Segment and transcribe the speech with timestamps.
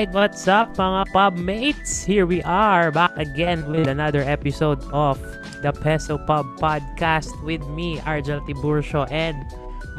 [0.00, 2.00] Alright, what's up mga pub mates?
[2.00, 5.20] Here we are back again with another episode of
[5.60, 9.36] the Peso Pub Podcast with me, Argel Tiburcio, and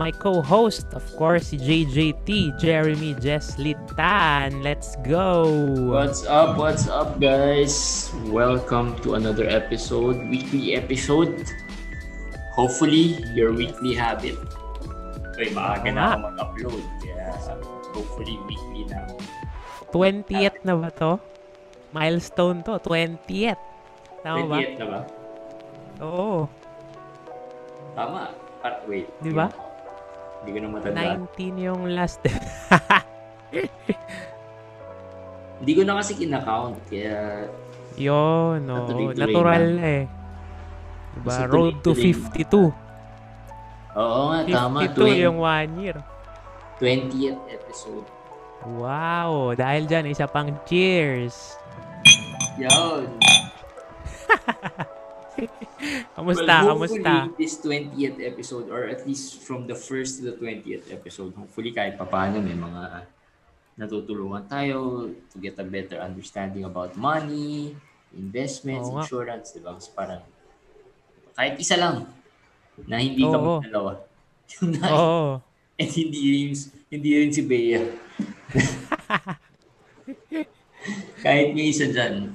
[0.02, 4.66] my co-host, of course, si JJT, Jeremy Jeslitan.
[4.66, 5.46] Let's go!
[5.86, 6.58] What's up?
[6.58, 8.10] What's up, guys?
[8.26, 11.46] Welcome to another episode, weekly episode.
[12.58, 14.34] Hopefully, your weekly habit.
[15.38, 16.82] Uy, maaga na ako mag-upload.
[17.06, 17.38] Kaya,
[17.94, 19.06] hopefully, weekly na.
[19.92, 21.20] 20th na ba to?
[21.92, 23.60] Milestone to, 20th.
[24.24, 24.58] Tama ba?
[24.64, 25.00] 28 na ba?
[26.02, 26.48] Oo.
[27.92, 28.22] Tama.
[28.62, 29.10] Ah, wait.
[29.20, 29.52] Di ba?
[30.42, 31.18] Hindi ko na matandaan.
[31.36, 32.22] 19 yung last.
[35.62, 36.78] Hindi ko na kasi kinakount.
[36.90, 37.46] Kaya,
[38.00, 38.88] Yun, no.
[39.14, 39.86] Natural na.
[39.86, 40.06] eh.
[41.12, 41.28] Diba?
[41.28, 42.72] Basta Road to tuloy-tuloy 52.
[44.00, 44.78] oo nga, tama.
[44.88, 45.98] 52 yung one year.
[46.80, 48.08] 20th episode.
[48.66, 49.58] Wow!
[49.58, 51.58] Dahil dyan, isa pang cheers!
[52.62, 53.10] Yun.
[56.14, 56.56] Kamusta?
[56.62, 57.34] well, kamusta?
[57.42, 61.98] this 20th episode, or at least from the first to the 20th episode, hopefully kahit
[61.98, 63.10] papaano may mga
[63.82, 67.74] natutulungan tayo to get a better understanding about money,
[68.14, 69.74] investments, Oo insurance, di ba?
[69.74, 70.22] Mas parang,
[71.34, 72.06] kahit isa lang,
[72.86, 73.34] na hindi Oo.
[73.34, 73.92] kami dalawa.
[74.94, 75.51] Oo.
[75.82, 76.54] And hindi rin,
[76.94, 77.82] hindi rin si Bea.
[81.22, 82.34] kahit may isa dyan.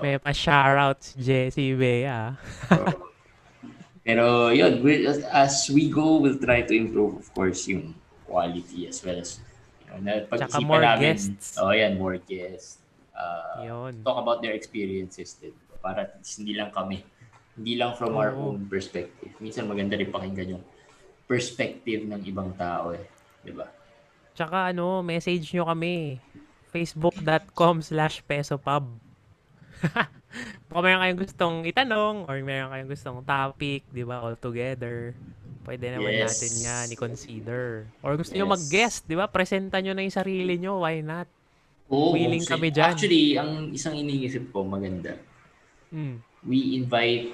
[0.00, 2.34] May pa-shoutout si Jessie Bea.
[4.04, 4.84] Pero yun,
[5.32, 7.94] as, we go, we'll try to improve, of course, yung
[8.26, 9.40] quality as well as,
[9.88, 11.56] you know, Tsaka more namin, guests.
[11.56, 12.84] Oh, yan, more guests.
[13.14, 14.02] Uh, Yun.
[14.02, 15.54] talk about their experiences din.
[15.78, 17.06] Para hindi lang kami.
[17.54, 18.50] Hindi lang from our Oo.
[18.50, 19.30] own perspective.
[19.38, 20.64] Minsan maganda rin pakinggan yung
[21.24, 23.04] perspective ng ibang tao eh.
[23.40, 23.68] Di ba?
[24.32, 26.18] Tsaka ano, message nyo kami.
[26.70, 28.90] Facebook.com slash pesopub.
[30.66, 35.14] Kung meron kayong gustong itanong or meron kayong gustong topic, di ba, all together,
[35.62, 36.34] pwede naman Yes.
[36.34, 37.86] natin yan i-consider.
[38.02, 38.54] Or gusto nyo Yes.
[38.58, 39.30] mag-guest, di ba?
[39.30, 41.30] Presenta nyo na yung sarili nyo, why not?
[41.86, 42.90] Oo, Willing kasi kami dyan.
[42.90, 45.14] Actually, ang isang iniisip ko maganda,
[45.94, 46.18] Hmm.
[46.42, 47.30] we invite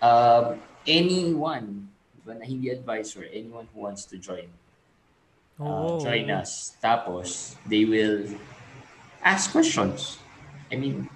[0.00, 0.56] uh,
[0.88, 1.91] anyone
[2.22, 4.46] diba, na hindi advisor, anyone who wants to join,
[5.58, 5.98] uh, Oo.
[5.98, 6.78] join us.
[6.78, 8.30] Tapos, they will
[9.20, 10.22] ask questions.
[10.70, 11.10] I mean,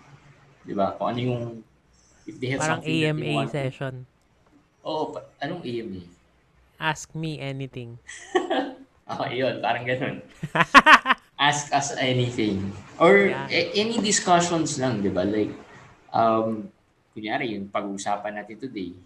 [0.62, 1.44] di ba, kung ano yung,
[2.26, 3.50] if they have Parang something that they AMA want.
[3.50, 3.94] session.
[4.82, 6.02] Oo, pa- anong AMA?
[6.76, 7.96] Ask me anything.
[9.06, 10.18] Ah, yun, parang ganun.
[11.38, 12.74] Ask us anything.
[12.98, 13.46] Or Yeah.
[13.46, 15.22] a- any discussions lang, di ba?
[15.22, 15.54] Like,
[16.10, 16.66] um,
[17.14, 18.98] kunyari, yung pag-uusapan natin today,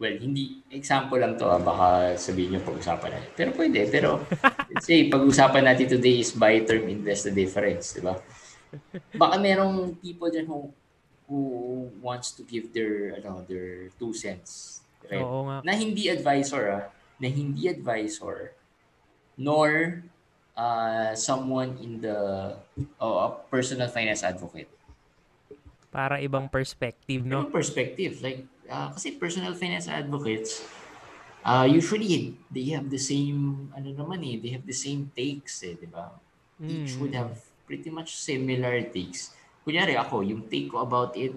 [0.00, 3.30] well, hindi, example lang to, ah, baka sabihin nyo pag-usapan natin.
[3.36, 4.10] Pero pwede, pero,
[4.72, 8.16] let's say, pag-usapan natin today is buy term, invest the difference, di ba?
[9.12, 10.72] Baka merong people dyan who,
[11.28, 11.40] who
[12.00, 14.80] wants to give their, ano, their two cents.
[15.04, 15.20] Right?
[15.20, 15.58] Oo nga.
[15.66, 16.84] na hindi advisor ah,
[17.20, 18.54] na hindi advisor
[19.40, 20.00] nor
[20.54, 22.16] uh, someone in the
[23.00, 24.68] oh, a personal finance advocate.
[25.90, 27.48] Para ibang perspective, no?
[27.48, 30.62] No perspective like ah, kasi personal finance advocates
[31.44, 35.76] uh, usually they have the same ano naman eh, they have the same takes eh,
[35.76, 36.12] di ba?
[36.68, 37.00] Each Mm.
[37.00, 37.32] would have
[37.64, 39.32] pretty much similar takes.
[39.64, 41.32] Kunyari ako, yung take ko about it,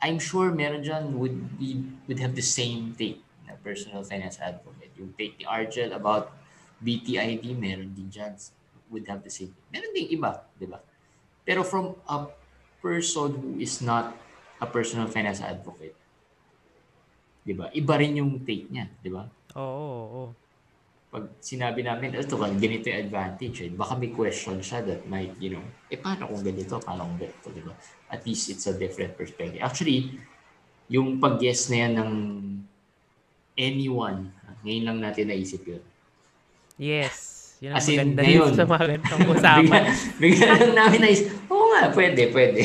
[0.00, 4.96] I'm sure meron dyan would be would have the same take na personal finance advocate.
[4.96, 6.32] Yung take ni Argel about
[6.80, 8.32] BTID, meron din dyan
[8.88, 9.52] would have the same.
[9.68, 10.80] Meron din iba, di ba?
[11.44, 12.32] Pero from a
[12.80, 14.16] person who is not
[14.58, 15.99] a personal finance advocate,
[17.40, 17.66] di ba?
[17.70, 19.24] Iba rin yung take niya, di ba?
[19.56, 20.24] Oo, oo.
[21.10, 23.70] pag sinabi namin, ito, ganito yung advantage, eh.
[23.74, 27.50] baka may question siya that might, you know, eh, paano kung ganito, paano kung ganito,
[27.50, 27.74] di ba?
[28.06, 29.58] At least it's a different perspective.
[29.58, 30.22] Actually,
[30.86, 32.12] yung pag-guess na yan ng
[33.56, 34.30] anyone,
[34.62, 35.82] ngayon lang natin naisip yun.
[36.78, 37.36] Yes.
[37.58, 38.50] Yun ang As in, maganda ngayon.
[38.54, 39.66] sa mga ganitong usapan.
[39.66, 39.80] bigla,
[40.16, 42.62] bigla lang namin naisip, oo nga, pwede, pwede.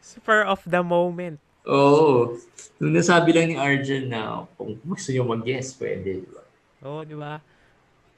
[0.00, 1.38] Spur of the moment.
[1.68, 2.34] Oo.
[2.82, 6.42] Nung nasabi lang ni Arjun na kung gusto nyo mag-guess, pwede, di ba?
[6.82, 7.38] Oo, di ba?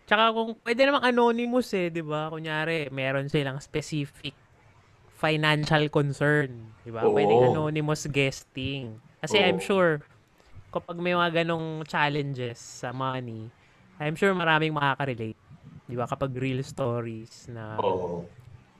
[0.05, 2.32] Tsaka kung pwede namang anonymous eh, di ba?
[2.32, 4.32] Kunyari, meron silang specific
[5.20, 7.05] financial concern, di ba?
[7.05, 7.12] Oo.
[7.12, 8.96] Pwedeng anonymous guesting.
[9.20, 9.44] Kasi Oo.
[9.44, 10.00] I'm sure,
[10.73, 13.49] kapag may mga ganong challenges sa money,
[14.00, 15.40] I'm sure maraming makaka-relate.
[15.85, 16.08] Di ba?
[16.08, 18.25] Kapag real stories na, Oo.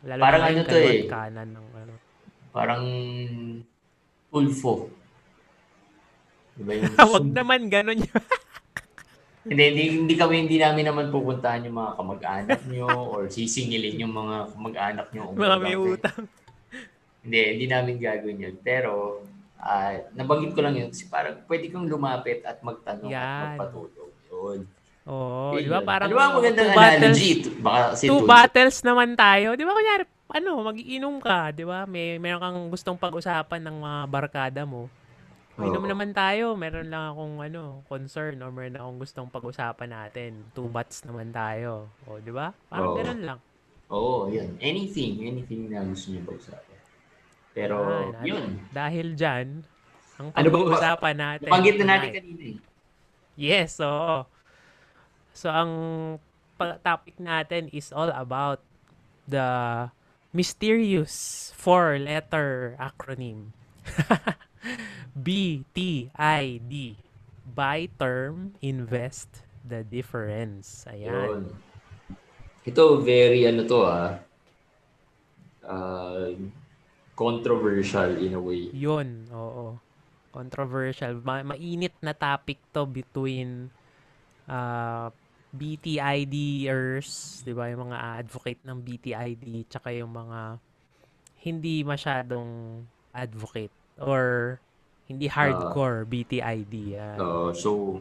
[0.05, 1.05] lalo Parang na ano to eh.
[1.05, 1.95] kanan ng ano.
[2.53, 2.85] Parang
[4.35, 4.91] Ulfo.
[6.59, 8.23] Diba yung Wag naman ganon yun.
[9.49, 14.15] hindi, hindi, hindi kami, hindi namin naman pupuntahan yung mga kamag-anak nyo or sisingilin yung
[14.15, 15.23] mga kamag-anak nyo.
[15.39, 16.27] Mga may utang.
[17.25, 18.57] Hindi, hindi namin gagawin yun.
[18.61, 19.23] Pero,
[19.63, 23.23] uh, nabanggit ko lang yun kasi parang pwede kang lumapit at magtanong Yan.
[23.23, 24.13] at magpatulong.
[24.29, 24.61] Yun.
[25.05, 25.85] Oo, di ba?
[25.85, 27.33] Parang Ano ba ang magandang two battles, analogy?
[27.61, 29.49] Baka kasi two two- battles naman tayo.
[29.53, 30.05] Di ba kunyari,
[30.35, 31.87] ano, magiinom ka, di ba?
[31.87, 34.91] May meron kang gustong pag-usapan ng mga barkada mo.
[35.55, 36.59] Inom naman tayo.
[36.59, 40.43] Meron lang akong ano, concern or meron akong gustong pag-usapan natin.
[40.51, 41.87] Two bats naman tayo.
[42.03, 42.51] O, di ba?
[42.67, 42.99] Parang Oo.
[42.99, 43.39] ganun lang.
[43.87, 44.59] Oo, yun.
[44.59, 46.79] Anything, anything na gusto nyo pag-usapan.
[47.55, 48.47] Pero, Yan, yun.
[48.75, 49.63] Dahil dyan,
[50.19, 51.47] ang Ano bang- pag-uusapan natin.
[51.47, 52.57] Nabanggit na natin tonight- kanina eh.
[53.39, 54.27] Yes, oo.
[55.31, 55.71] So, ang
[56.55, 58.59] pa- topic natin is all about
[59.25, 59.47] the
[60.35, 63.55] mysterious four-letter acronym.
[65.15, 66.75] BTID.
[67.47, 70.85] Buy term, invest the difference.
[70.91, 71.07] Ayan.
[71.07, 71.45] Yun.
[72.67, 74.11] Ito, very ano to ah.
[75.65, 76.35] Uh,
[77.15, 78.69] controversial in a way.
[78.75, 79.79] Yun, oo.
[80.35, 81.15] Controversial.
[81.23, 83.71] Ma- mainit na topic to between
[84.51, 85.09] uh,
[85.55, 87.71] BTIDers, di ba?
[87.71, 90.59] Yung mga advocate ng BTID, tsaka yung mga
[91.47, 92.83] hindi masyadong
[93.15, 93.71] advocate
[94.03, 94.59] or
[95.07, 96.75] hindi hardcore BTID.
[96.99, 97.19] Yan.
[97.21, 98.01] Uh, so,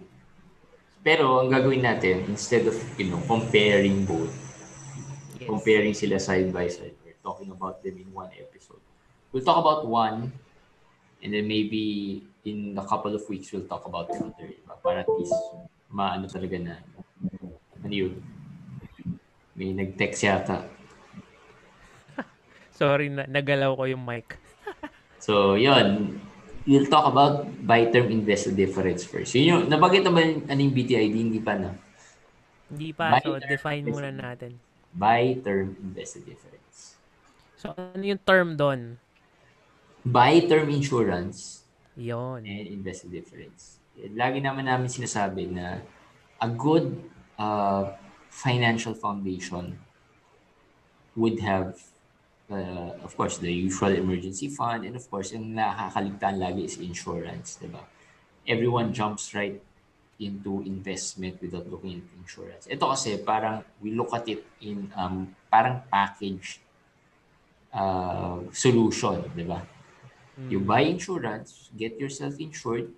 [1.03, 4.31] pero ang gagawin natin, instead of, you know, comparing both,
[5.33, 5.49] Yes.
[5.49, 8.79] comparing sila side by side, we're talking about them in one episode.
[9.35, 10.31] We'll talk about one,
[11.19, 14.55] and then maybe in a couple of weeks, we'll talk about the other.
[14.79, 15.35] Para at least,
[15.91, 16.75] maano talaga na,
[17.83, 18.13] ano yun?
[19.53, 20.65] May nag-text yata.
[22.79, 24.39] Sorry, na- nagalaw ko yung mic.
[25.23, 26.19] So, yun.
[26.67, 29.31] We'll talk about buy term invest the difference first.
[29.39, 31.71] Yun yung, nabanggit naman ano yung BTID, hindi pa na.
[32.67, 34.59] Hindi pa, Buy so define muna natin.
[34.91, 36.99] Buy term invest the difference.
[37.55, 38.99] So, ano yung term doon?
[40.03, 41.63] Buy term insurance
[41.95, 42.43] Yon.
[42.43, 43.79] and invest the difference.
[43.95, 45.79] Lagi naman namin sinasabi na
[46.43, 46.99] a good
[47.39, 47.93] uh,
[48.29, 49.77] financial foundation
[51.15, 51.77] would have
[52.49, 57.61] uh, of course the usual emergency fund and of course yung nakakaligtaan lagi is insurance,
[57.61, 57.83] 'di ba?
[58.43, 59.61] Everyone jumps right
[60.19, 62.67] into investment without looking at insurance.
[62.69, 66.59] Ito kasi parang we look at it in um, parang package
[67.73, 69.61] uh, solution, 'di ba?
[70.49, 72.89] You buy insurance, get yourself insured,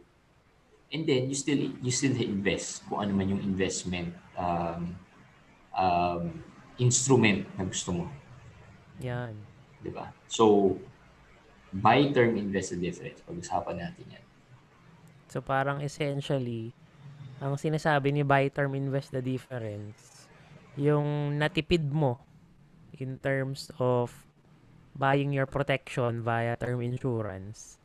[0.93, 4.93] and then you still you still invest kung ano man yung investment um,
[5.73, 6.23] um,
[6.77, 8.05] instrument na gusto mo,
[9.01, 9.33] Yan.
[9.81, 10.11] 'di ba?
[10.29, 10.75] So
[11.75, 13.19] buy term invest the difference.
[13.25, 14.25] Pag-usapan natin 'yan.
[15.29, 16.71] So parang essentially,
[17.43, 20.29] ang sinasabi ni buy term invest the difference,
[20.79, 22.21] yung natipid mo
[22.95, 24.11] in terms of
[24.95, 27.75] buying your protection via term insurance,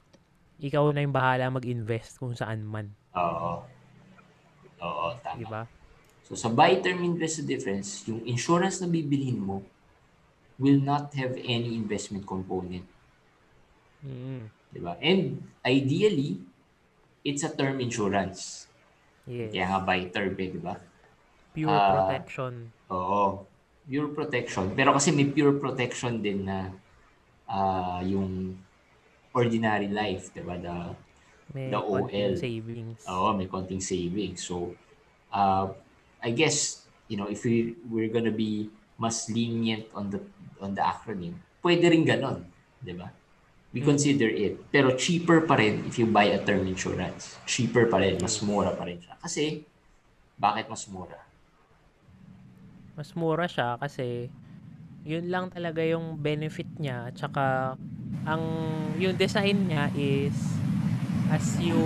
[0.61, 3.65] ikaw na yung bahala mag-invest kung saan man, Oo.
[4.81, 5.37] Oo, tama.
[5.37, 5.63] di ba?
[6.25, 9.65] So sa buy term invest the difference, yung insurance na bibilhin mo
[10.61, 12.85] will not have any investment component.
[14.05, 14.95] Mm, Di ba?
[15.01, 16.41] And ideally,
[17.25, 18.69] it's a term insurance.
[19.27, 19.51] yes.
[19.53, 20.77] Kaya nga buy term eh, di ba?
[21.53, 22.53] Pure Ah, protection.
[22.93, 23.25] Oo.
[23.91, 24.65] Pure protection.
[24.79, 26.71] Pero kasi may pure protection din na
[27.51, 28.55] ah, yung
[29.35, 30.59] ordinary life, di ba?
[30.59, 30.77] The,
[31.51, 32.35] May the OL.
[32.39, 33.03] savings.
[33.11, 34.47] oo, may konting savings.
[34.47, 34.75] So,
[35.35, 35.67] uh,
[36.23, 38.71] I guess, you know, if we, we're gonna be
[39.01, 40.21] mas lenient on the
[40.61, 41.35] on the acronym,
[41.65, 42.45] pwede rin ganon,
[42.79, 43.11] di ba?
[43.71, 44.67] We consider it.
[44.75, 47.39] Pero cheaper pa rin if you buy a term insurance.
[47.47, 48.19] Cheaper pa rin.
[48.19, 49.15] Mas mura pa rin siya.
[49.23, 49.63] Kasi,
[50.35, 51.15] bakit mas mura?
[52.99, 54.27] Mas mura siya kasi
[55.03, 57.75] yun lang talaga yung benefit niya at saka
[58.29, 58.43] ang
[59.01, 60.37] yung design niya is
[61.33, 61.79] as you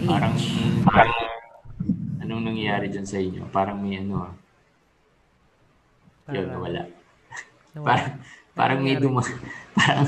[0.00, 0.08] age.
[0.08, 0.34] Parang,
[0.86, 1.18] parang
[2.22, 3.44] anong nangyayari dyan sa inyo?
[3.50, 4.32] Parang may ano ah.
[6.26, 6.82] Yun, Parang- nawala.
[7.74, 7.86] nawala.
[7.86, 8.12] Parang,
[8.56, 9.20] parang may duma,
[9.76, 10.06] parang,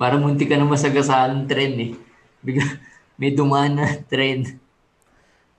[0.00, 1.92] parang munti ka na masagasaan ng tren eh.
[2.40, 2.64] Bigla,
[3.20, 4.56] may dumaan na tren.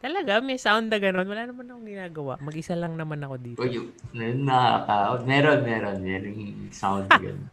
[0.02, 1.30] Talaga, may sound na ganun.
[1.30, 2.34] Wala naman akong ginagawa.
[2.42, 3.62] Mag-isa lang naman ako dito.
[3.62, 7.46] Yung, nakaka, meron, meron, meron yung sound na gano'n.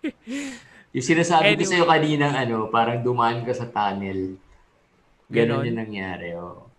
[0.94, 1.70] yung sinasabi ko Anyway.
[1.74, 4.38] sa'yo kaninang ano, parang dumaan ka sa tunnel.
[5.26, 5.66] Ganon Ganon?
[5.66, 6.70] yung nangyari, oh.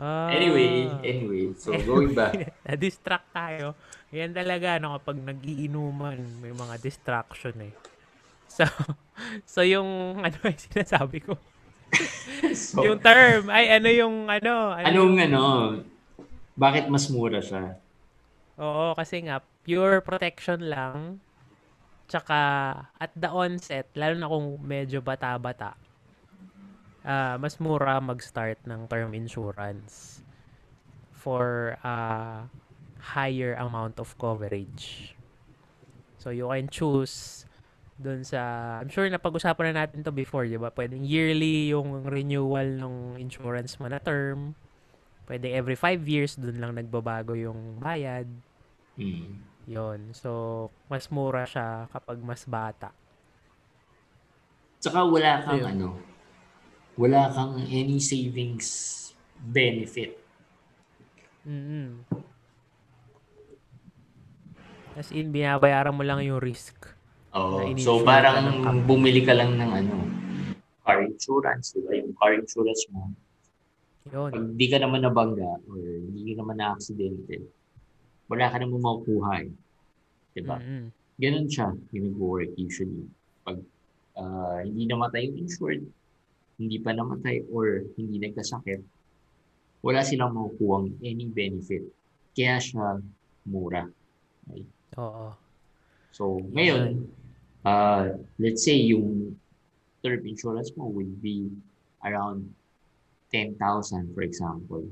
[0.00, 0.32] Ah.
[0.32, 2.52] Anyway, anyway, so going back.
[2.68, 3.76] Na-distract tayo.
[4.16, 7.74] Yan talaga, no, kapag nagiinuman, may mga distraction eh.
[8.48, 8.64] So,
[9.52, 11.36] so yung, ano yung sinasabi ko?
[12.54, 14.72] So, yung term, ay ano yung ano?
[14.76, 15.42] ano anong yung- ano,
[16.58, 17.78] bakit mas mura siya?
[18.58, 21.22] Oo, kasi nga, pure protection lang.
[22.10, 22.40] Tsaka,
[22.98, 25.78] at the onset, lalo na kung medyo bata-bata,
[27.06, 30.24] ah, mas mura mag-start ng term insurance
[31.14, 31.96] for a
[33.14, 35.14] higher amount of coverage.
[36.18, 37.47] So, you can choose
[37.98, 38.40] dun sa,
[38.78, 40.70] I'm sure na pag-usapan na natin to before, di ba?
[40.70, 44.54] Pwedeng yearly yung renewal ng insurance mo na term.
[45.26, 48.30] Pwede every five years, dun lang nagbabago yung bayad.
[48.94, 49.42] Hmm.
[49.66, 50.14] Yon.
[50.14, 52.94] So, mas mura siya kapag mas bata.
[54.78, 55.70] Tsaka wala kang Ayun.
[55.74, 55.88] ano,
[56.94, 59.10] wala kang any savings
[59.42, 60.14] benefit.
[61.42, 62.06] mm
[64.98, 66.97] As in, binabayaran mo lang yung risk.
[67.38, 69.96] Na So parang bumili ka lang ng ano,
[70.88, 71.92] car insurance, di ba?
[72.00, 73.12] Yung car insurance mo,
[74.08, 74.30] Yun.
[74.32, 77.44] pag di ka naman nabangga or hindi ka naman na-aksidente,
[78.32, 79.52] wala ka naman makukuha eh.
[80.32, 80.56] Di ba?
[80.56, 80.88] Mm-mm.
[81.20, 83.04] Ganun siya yung nag-work usually.
[83.44, 83.60] Pag
[84.16, 85.84] ah, hindi namatay yung insured,
[86.56, 88.80] hindi pa namatay or hindi nagkasakit,
[89.84, 91.84] wala silang makukuha any benefit.
[92.32, 92.98] Kaya siya
[93.44, 93.84] mura.
[94.96, 95.36] Oo.
[96.16, 97.04] So, ngayon,
[97.68, 99.36] uh, let's say yung
[100.00, 101.52] term insurance mo would be
[102.00, 102.48] around
[103.30, 103.60] 10,000
[104.16, 104.84] for example.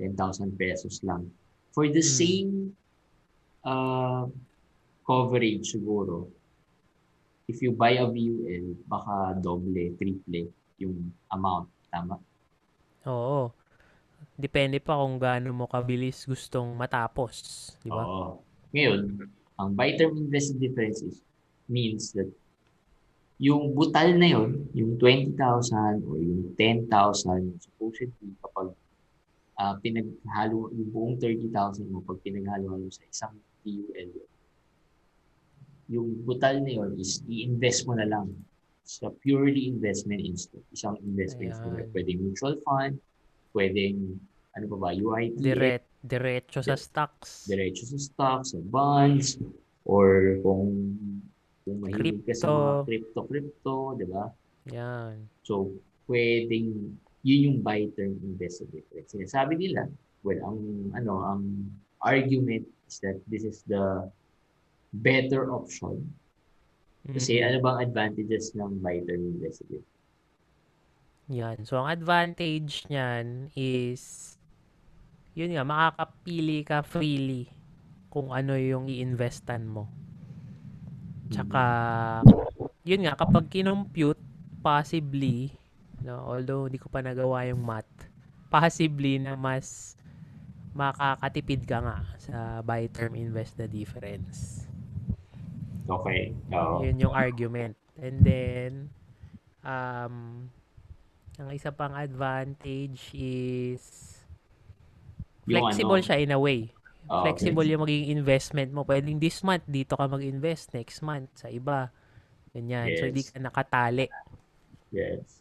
[0.00, 0.16] 10,000
[0.56, 1.26] pesos lang.
[1.74, 2.16] For the Hmm.
[2.22, 2.52] same
[3.66, 4.24] uh,
[5.04, 6.30] coverage siguro,
[7.50, 11.66] if you buy a VUL, baka doble, triple yung amount.
[11.90, 12.14] Tama?
[13.08, 13.50] Oo.
[14.38, 17.74] Depende pa kung gaano mo kabilis gustong matapos.
[17.82, 18.04] Di ba?
[18.06, 18.38] Oo.
[18.70, 19.00] Ngayon,
[19.58, 21.18] ang buy term invested difference is,
[21.68, 22.28] means that
[23.38, 26.90] yung butal na yun, yung 20,000 or yung 10,000,
[27.62, 28.74] supposedly kapag
[29.62, 34.10] ah, pinaghalo, yung buong 30,000 mo, pag pinaghalo-halo sa isang PUL,
[35.88, 38.28] yung butal na yun is i-invest mo na lang
[38.88, 40.66] sa purely investment instrument.
[40.72, 41.86] Isang investment instrument.
[41.92, 42.96] Pwedeng mutual fund,
[43.52, 44.16] pwedeng,
[44.56, 47.44] ano pa ba, UIT, Diret, diretso sa stocks.
[47.46, 49.36] diretso sa stocks, sa bonds,
[49.84, 50.72] or kung
[51.68, 53.28] kung mahilig ka sa mga Crypto.
[53.28, 54.24] crypto-crypto, di ba?
[54.72, 55.28] Yan.
[55.44, 55.76] So,
[56.08, 59.12] pwedeng, yun yung buy term invested difference.
[59.12, 59.84] Sinasabi nila,
[60.24, 60.58] well, ang,
[60.96, 61.42] ano, ang
[62.00, 64.08] argument is that this is the
[64.96, 66.16] better option.
[67.08, 67.44] Kasi Mm.
[67.44, 69.96] ano bang advantages ng buy term invested difference?
[71.28, 71.68] Yan.
[71.68, 74.34] So, ang advantage niyan is,
[75.36, 77.52] yun nga, makakapili ka freely
[78.08, 79.92] kung ano yung i-investan mo.
[81.28, 81.64] Tsaka,
[82.84, 84.20] yun nga, kapag kinompute,
[84.64, 85.52] possibly,
[86.02, 87.88] no, although hindi ko pa nagawa yung math,
[88.48, 89.94] possibly na mas
[90.72, 94.68] makakatipid ka nga sa buy term invest the difference.
[95.88, 96.36] Okay.
[96.52, 96.84] Oo.
[96.84, 97.74] Yun yung argument.
[97.98, 98.70] And then,
[99.64, 100.48] um,
[101.38, 103.82] ang isa pang advantage is
[105.48, 106.70] flexible ano, siya in a way.
[107.08, 108.84] Oo, Flexible yung magiging investment mo.
[108.84, 110.76] Pwedeng this month, dito ka mag-invest.
[110.76, 111.88] Next month, sa iba.
[112.52, 112.92] Ganyan.
[113.00, 113.32] So, hindi Yes.
[113.32, 114.06] ka nakatali.
[114.92, 115.40] Yes.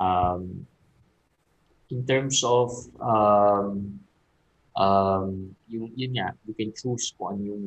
[0.00, 0.66] Um,
[1.90, 2.70] in terms of
[3.02, 4.00] um,
[4.78, 7.64] um, yung yun nga, you can choose kung ano yung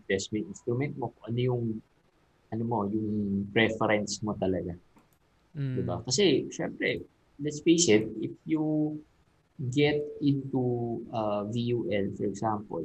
[0.00, 1.64] investment instrument mo, kung ano yung
[2.54, 4.78] ano mo, yung preference mo talaga,
[5.54, 5.74] Mm.
[5.74, 6.00] 'di ba?
[6.06, 7.02] Kasi syempre,
[7.42, 8.94] let's face it, if you
[9.58, 12.84] get into uh, VUL, for example,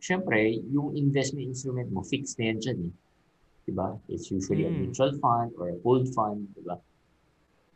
[0.00, 2.94] syempre, yung investment instrument mo, fixed na yan dyan eh.
[3.68, 4.00] Diba?
[4.08, 4.88] It's usually a Mm.
[4.88, 6.80] mutual fund or a pooled fund, diba?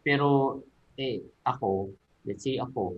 [0.04, 0.60] Pero,
[0.96, 1.92] eh, ako,
[2.24, 2.96] let's say ako,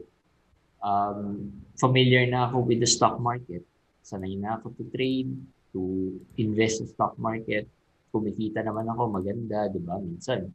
[0.82, 3.62] um, familiar na ako with the stock market.
[4.02, 5.30] Sanay na ako to trade,
[5.74, 7.66] to invest sa stock market.
[8.14, 9.98] Kumikita naman ako, maganda, di ba?
[9.98, 10.50] Minsan,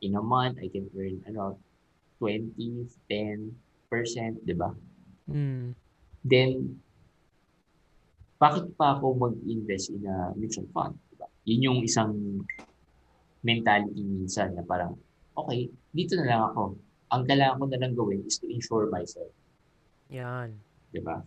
[0.00, 1.60] in a month, I can earn, ano,
[2.18, 4.70] 20, 10%, di ba?
[5.30, 5.74] Mm.
[6.24, 6.50] Then,
[8.40, 10.96] bakit pa ako mag-invest in a mutual fund?
[11.12, 11.26] Diba?
[11.48, 12.12] Yun yung isang
[13.44, 14.96] mentality minsan na parang,
[15.36, 16.76] okay, dito na lang ako.
[17.12, 19.30] Ang kailangan ko na lang gawin is to insure myself.
[20.10, 20.56] Yan.
[20.92, 21.22] Diba?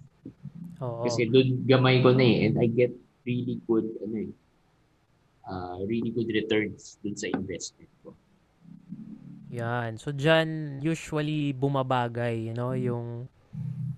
[0.81, 1.05] Oo.
[1.05, 2.49] Kasi doon gamay ko na eh.
[2.49, 2.93] And I get
[3.25, 4.31] really good, ano eh,
[5.47, 8.13] uh, really good returns dun sa investment ko.
[9.51, 9.95] Yan.
[9.95, 13.31] So, dyan, usually, bumabagay, you know, yung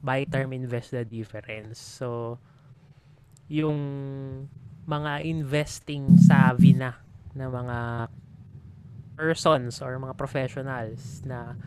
[0.06, 1.82] buy term invest the difference.
[1.82, 2.38] So,
[3.50, 3.79] yung
[4.86, 6.98] mga investing savvy na
[7.34, 7.77] na mga
[9.18, 11.58] persons or mga professionals na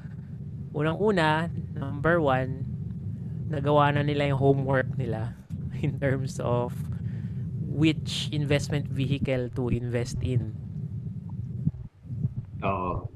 [0.73, 2.65] unang-una, number one,
[3.53, 5.37] nagawa na nila yung homework nila
[5.85, 6.73] in terms of
[7.69, 10.57] which investment vehicle to invest in.
[12.65, 13.12] Oo.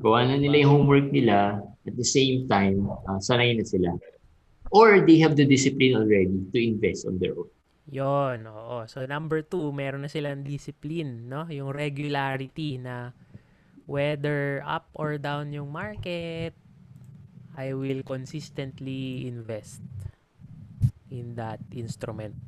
[0.00, 3.92] Gawa na nila yung homework nila at the same time, uh, sanay na sila.
[4.72, 7.50] Or they have the discipline already to invest on their own.
[7.90, 8.86] Yon, oo.
[8.86, 11.44] So number two, meron na silang discipline, no?
[11.50, 13.10] Yung regularity na
[13.90, 16.54] whether up or down yung market,
[17.58, 19.82] I will consistently invest
[21.10, 22.38] in that instrument.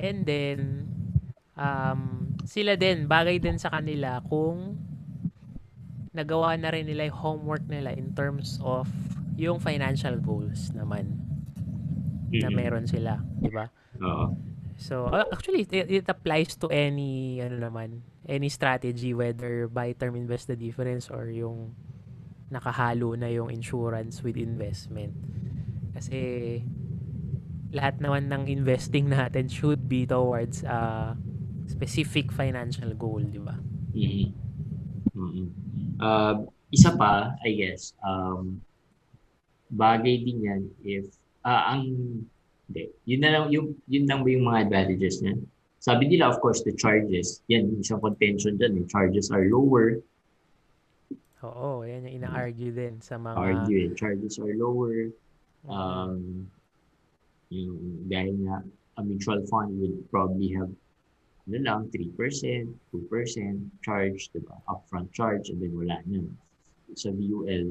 [0.00, 0.88] And then,
[1.60, 4.80] um, sila din, bagay din sa kanila kung
[6.16, 8.88] nagawa na rin nila yung homework nila in terms of
[9.36, 11.20] yung financial goals naman
[12.32, 13.68] na meron sila, di ba?
[14.00, 14.32] Oo.
[14.76, 20.16] So, uh, actually, it, it applies to any, ano naman, any strategy, whether buy term
[20.16, 21.72] invest the difference or yung
[22.52, 25.16] nakahalo na yung insurance with investment.
[25.96, 26.60] Kasi,
[27.72, 31.16] lahat naman ng investing natin should be towards a
[31.66, 33.56] specific financial goal, di ba?
[33.96, 34.28] Mm-hmm.
[35.16, 35.65] Mm-hmm.
[36.00, 36.34] Uh,
[36.72, 38.60] isa pa, I guess, um,
[39.72, 41.06] bagay din yan if
[41.42, 41.82] uh, ang
[42.66, 45.38] hindi, yun na lang yung yun lang ba yung mga advantages niya.
[45.78, 50.02] Sabi nila of course the charges, yan yung isang contention diyan, yung charges are lower.
[51.46, 55.14] Oo, yan yung ina-argue din sa mga argue, charges are lower.
[55.70, 56.50] Um,
[57.54, 58.66] yung dahil nga
[58.98, 60.70] a mutual fund would probably have
[61.46, 62.10] ano lang, 3%,
[62.90, 64.58] 2% charge, diba?
[64.66, 66.26] Upfront charge, and then wala na.
[66.98, 67.70] Sa VUL,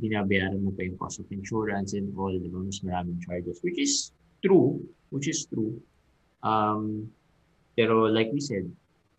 [0.00, 3.76] binabayaran mo pa yung cost of insurance and all, di ba, mas maraming charges, which
[3.76, 4.80] is true,
[5.12, 5.76] which is true.
[6.40, 7.12] Um,
[7.76, 8.64] pero like we said,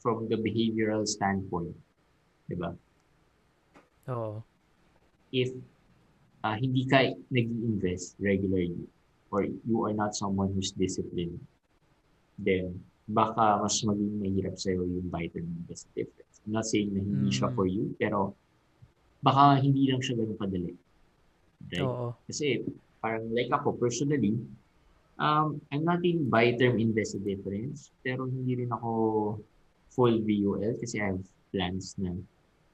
[0.01, 1.73] from the behavioral standpoint,
[2.49, 2.73] di ba?
[4.09, 4.41] Oo.
[5.29, 5.53] If
[6.41, 8.85] uh, hindi ka nag-invest regularly
[9.29, 11.41] or you are not someone who's disciplined,
[12.37, 16.41] then baka mas maging mahirap sa'yo yung vitamin invest difference.
[16.45, 17.37] I'm not saying na hindi mm.
[17.37, 18.33] siya for you, pero
[19.21, 20.73] baka hindi lang siya ganun kadali.
[21.69, 21.85] Right?
[21.85, 22.17] Oo.
[22.25, 22.65] Kasi
[23.01, 24.37] parang like ako personally,
[25.21, 28.91] um, I'm not in buy term invest difference, pero hindi rin ako
[29.93, 32.17] full VUL kasi I have plans na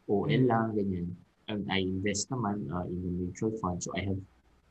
[0.08, 0.48] OL mm.
[0.48, 1.08] lang, ganyan.
[1.52, 4.22] And I invest naman uh, in a mutual fund, so I have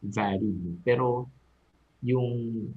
[0.01, 0.81] varied.
[0.85, 1.29] Pero
[2.01, 2.73] yung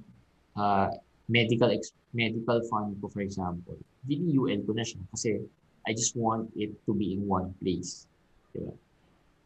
[0.59, 0.91] uh,
[1.33, 3.73] medical ex- medical fund ko, for example,
[4.05, 5.41] VUL ko na siya kasi
[5.89, 8.05] I just want it to be in one place.
[8.53, 8.77] Diba?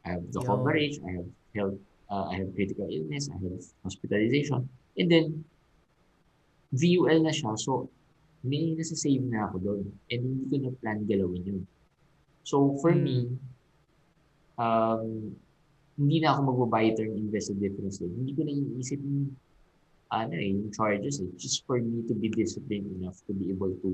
[0.04, 0.48] I have the Yo.
[0.52, 1.80] coverage, I have health,
[2.12, 4.68] uh, I have critical illness, I have hospitalization,
[5.00, 5.48] and then
[6.76, 7.56] VUL na siya.
[7.56, 7.88] So,
[8.44, 9.84] may nasa-save na ako doon.
[10.12, 11.62] And hindi ko na plan galawin yun.
[12.44, 13.04] So, for hmm.
[13.04, 13.18] me,
[14.60, 15.32] um,
[15.98, 18.14] hindi na ako mag-buy term invested difference doon.
[18.14, 19.00] Hindi ko na iniisip
[20.12, 21.30] ano eh, yung charges eh.
[21.36, 23.90] Just for me to be disciplined enough to be able to,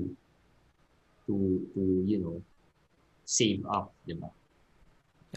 [1.26, 1.34] to,
[1.74, 2.38] to, you know,
[3.24, 4.30] save up, di ba?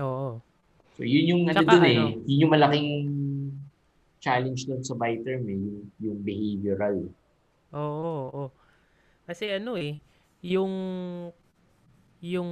[0.03, 0.37] Oo.
[0.97, 1.97] So, yun yung ano dun eh.
[1.97, 2.89] Ano, yun yung malaking
[4.21, 5.57] challenge dun sa buy term eh.
[5.57, 6.97] Yung, yung behavioral.
[7.73, 8.45] Oo, oo, oo.
[9.27, 9.99] Kasi ano eh,
[10.41, 10.73] yung
[12.17, 12.49] yung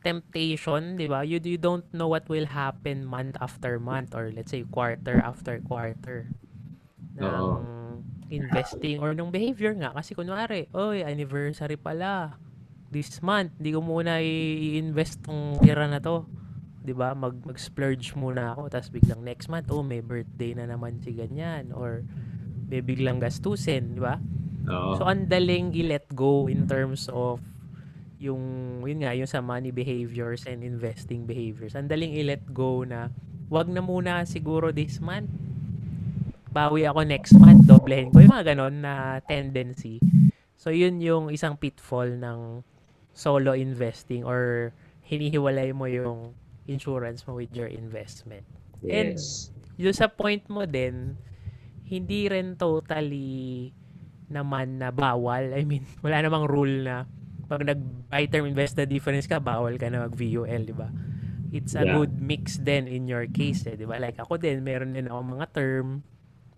[0.00, 1.20] temptation, 'di ba?
[1.20, 5.60] You you don't know what will happen month after month or let's say quarter after
[5.60, 6.32] quarter.
[7.18, 7.58] Ng Oo.
[8.30, 12.38] investing or ng behavior nga kasi kunwari, oy, anniversary pala
[12.90, 16.26] this month, hindi ko muna i-invest tong tira na to.
[16.80, 17.12] 'di ba?
[17.12, 21.70] Mag mag-splurge muna ako tapos biglang next month oh may birthday na naman si ganyan
[21.76, 22.00] or
[22.72, 24.16] may biglang gastusin, 'di ba?
[24.70, 24.96] Oo.
[24.96, 27.38] So ang daling i-let go in terms of
[28.20, 28.40] yung
[28.84, 31.72] yun nga yung sa money behaviors and investing behaviors.
[31.76, 33.08] Ang daling i-let go na
[33.48, 35.28] wag na muna siguro this month.
[36.50, 38.18] Bawi ako next month, doblehin ko.
[38.18, 40.02] Yung mga ganon na tendency.
[40.58, 42.66] So yun yung isang pitfall ng
[43.14, 44.72] solo investing or
[45.06, 46.34] hinihiwalay mo yung
[46.66, 48.46] insurance mo with your investment.
[48.82, 48.90] Yes.
[48.90, 49.14] And
[49.80, 51.16] yung sa point mo din,
[51.90, 53.70] hindi rin totally
[54.30, 55.50] naman na bawal.
[55.54, 57.06] I mean, wala namang rule na
[57.50, 60.86] pag nag-buy term invest the difference ka, bawal ka na mag-VUL, di ba?
[61.50, 61.98] It's a yeah.
[61.98, 63.98] good mix then in your case, eh, di ba?
[63.98, 66.06] Like ako din, meron din akong mga term,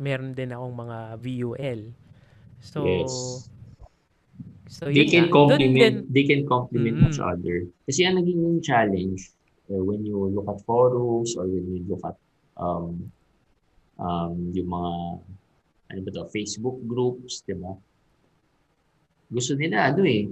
[0.03, 1.81] meron din akong mga VUL.
[2.59, 3.47] So, yes.
[4.73, 5.37] So, they can nga.
[5.37, 7.13] complement, din, they can complement mm-hmm.
[7.13, 7.69] each other.
[7.87, 9.31] Kasi ang naging challenge,
[9.71, 12.17] uh, when you look at forums or when you look at
[12.57, 13.13] um,
[14.01, 14.93] um, yung mga
[15.93, 17.77] ano ba to, Facebook groups, di ba?
[19.29, 20.25] Gusto nila, ano eh,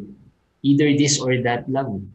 [0.64, 2.08] either this or that lang.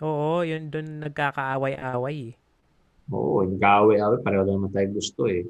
[0.00, 2.36] Oo, yun doon nagkakaaway-away.
[3.12, 5.44] Oo, nag-aaway-aaway, pareho lang naman tayo gusto eh.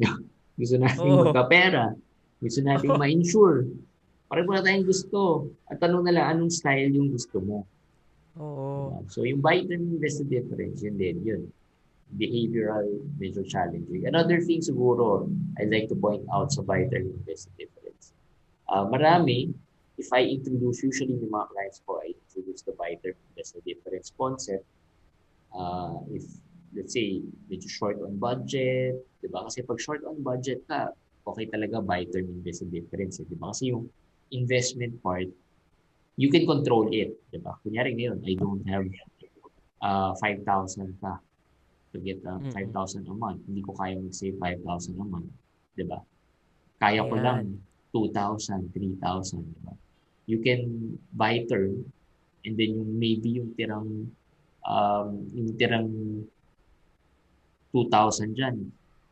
[0.60, 1.24] gusto natin Oo.
[1.28, 1.92] magkapera.
[2.40, 3.00] Gusto natin Oo.
[3.00, 3.68] ma-insure.
[4.26, 5.50] Pareho na tayong gusto.
[5.70, 7.64] At tanong na lang, anong style yung gusto mo?
[8.36, 9.00] Oo.
[9.08, 11.42] So yung term invest the difference, yun din, yun.
[12.14, 12.86] Behavioral,
[13.18, 14.06] medyo challenging.
[14.06, 15.26] Another thing siguro,
[15.58, 18.12] I'd like to point out sa term invest the difference.
[18.68, 19.54] Uh, marami,
[19.96, 24.12] if I introduce, usually yung mga clients ko, I introduce the term invest the difference
[24.14, 24.66] concept.
[25.56, 26.26] Uh, if,
[26.74, 29.46] let's say, medyo short on budget, di ba?
[29.46, 30.90] Kasi pag short on budget ka,
[31.26, 33.52] okay talaga buy term invest the difference, eh, di ba?
[33.52, 33.86] Kasi yung
[34.32, 35.28] investment part,
[36.16, 37.54] you can control it, di ba?
[37.62, 38.86] Kunyari ngayon, I don't have
[39.82, 41.20] uh, 5,000 pa
[41.92, 42.52] to get uh, Mm-mm.
[42.52, 43.40] 5,000 a month.
[43.46, 45.30] Hindi ko kaya mag-save 5,000 a month,
[45.76, 46.00] di ba?
[46.82, 47.60] Kaya ko lang
[47.92, 49.00] 2,000, 3,000,
[49.40, 49.74] di ba?
[50.26, 50.62] You can
[51.14, 51.86] buy term
[52.46, 54.10] and then yung maybe yung tirang
[54.62, 55.90] um, yung tirang
[57.76, 58.56] 2,000 dyan,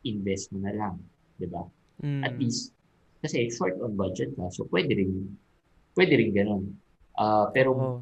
[0.08, 0.96] invest mo na lang,
[1.36, 1.64] di ba?
[2.00, 2.22] Mm.
[2.24, 2.72] At least,
[3.20, 5.36] kasi short on budget ka, so pwede rin,
[5.96, 6.64] pwede rin ganun.
[7.20, 8.00] Ah, pero, Oo.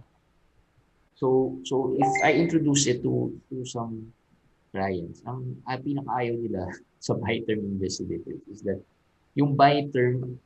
[1.18, 4.14] so, so if I introduce it to, to some
[4.70, 6.62] clients, ang uh, pinakaayaw nila
[7.06, 8.78] sa buy term investigator is that
[9.34, 10.38] yung buy term,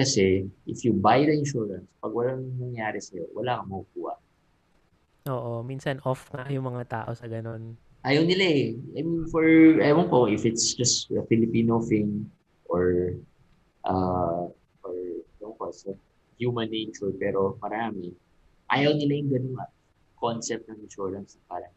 [0.00, 4.14] kasi if you buy the insurance, pag walang nangyari sa'yo, wala kang makukuha.
[5.30, 7.78] Oo, minsan off nga yung mga tao sa ganun.
[8.02, 8.64] Ayaw nila eh.
[8.98, 9.46] I mean, for,
[9.78, 12.26] ewan ko, if it's just a Filipino thing
[12.66, 13.14] or,
[13.86, 14.50] uh,
[14.82, 14.94] or,
[15.38, 15.94] ewan ko, sa
[16.34, 18.10] human nature, pero marami,
[18.74, 19.66] ayaw nila yung ganun nga,
[20.18, 21.38] concept ng insurance.
[21.46, 21.70] Parang,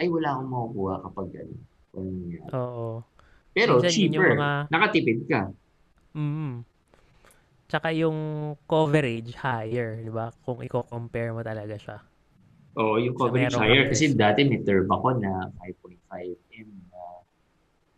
[0.00, 1.54] ay, wala akong makukuha kapag ano.
[2.56, 2.88] Oo.
[3.52, 4.32] Pero Minsan cheaper.
[4.32, 5.40] yung mga- Nakatipid ka.
[6.16, 6.64] Mm.
[7.68, 8.18] Tsaka yung
[8.64, 10.32] coverage higher, di ba?
[10.42, 11.98] Kung i-compare mo talaga siya.
[12.78, 13.82] Oo, yung merong higher.
[13.82, 13.98] numbers.
[13.98, 17.00] Kasi dati may term ako na 5.5M na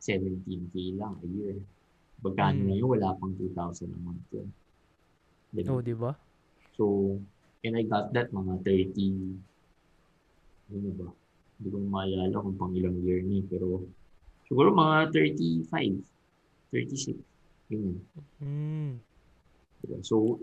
[0.00, 1.56] 17K lang a year.
[2.22, 2.66] Magkano Mm.
[2.70, 4.48] ngayon, wala pang 2,000 a month yun.
[5.52, 5.68] Diba?
[5.74, 6.12] Oo, di ba?
[6.72, 6.84] So,
[7.60, 9.36] and I got that mga 30,
[10.72, 11.08] ano ba?
[11.60, 13.84] Hindi ko maalala kung pang ilang year ni, pero
[14.48, 16.00] siguro mga 35,
[16.72, 17.20] 36.
[17.68, 18.00] Yun.
[18.40, 18.96] Mm.
[19.84, 19.96] Diba?
[20.00, 20.40] So,